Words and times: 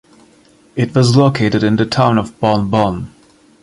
It 0.75 0.95
was 0.95 1.15
located 1.15 1.61
in 1.63 1.75
the 1.75 1.85
town 1.85 2.17
of 2.17 2.39
Buln 2.39 2.71
Buln. 2.71 3.13